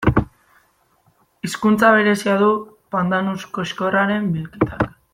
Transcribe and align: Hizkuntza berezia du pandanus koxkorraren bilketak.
Hizkuntza 1.47 1.91
berezia 1.97 2.33
du 2.41 2.49
pandanus 2.97 3.39
koxkorraren 3.59 4.31
bilketak. 4.39 4.89